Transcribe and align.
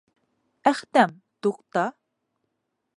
Әхтәм, 0.71 1.13
туҡта! 1.47 1.87